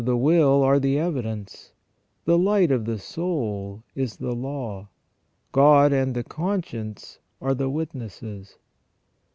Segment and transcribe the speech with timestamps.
[0.03, 1.73] the will are the evidence;
[2.25, 4.89] the light of the soul is the law;
[5.51, 8.57] God and the conscience are the witnesses.